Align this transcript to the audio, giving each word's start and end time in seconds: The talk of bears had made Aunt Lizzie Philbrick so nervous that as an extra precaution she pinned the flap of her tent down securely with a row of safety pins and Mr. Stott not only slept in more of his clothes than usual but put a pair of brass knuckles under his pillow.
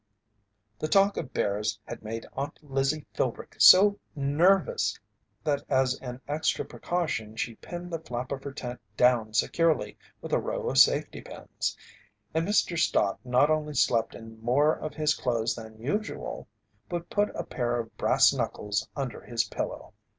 The 0.79 0.87
talk 0.87 1.15
of 1.17 1.31
bears 1.31 1.79
had 1.85 2.01
made 2.03 2.25
Aunt 2.33 2.57
Lizzie 2.63 3.05
Philbrick 3.13 3.55
so 3.59 3.99
nervous 4.15 4.99
that 5.43 5.63
as 5.69 5.93
an 5.99 6.19
extra 6.27 6.65
precaution 6.65 7.35
she 7.35 7.53
pinned 7.57 7.91
the 7.93 7.99
flap 7.99 8.31
of 8.31 8.43
her 8.43 8.51
tent 8.51 8.79
down 8.97 9.35
securely 9.35 9.99
with 10.19 10.33
a 10.33 10.39
row 10.39 10.67
of 10.71 10.79
safety 10.79 11.21
pins 11.21 11.77
and 12.33 12.47
Mr. 12.47 12.75
Stott 12.79 13.19
not 13.23 13.51
only 13.51 13.75
slept 13.75 14.15
in 14.15 14.41
more 14.41 14.73
of 14.73 14.95
his 14.95 15.13
clothes 15.13 15.53
than 15.53 15.77
usual 15.79 16.47
but 16.89 17.11
put 17.11 17.29
a 17.35 17.43
pair 17.43 17.79
of 17.79 17.95
brass 17.95 18.33
knuckles 18.33 18.89
under 18.95 19.21
his 19.21 19.43
pillow. 19.43 19.93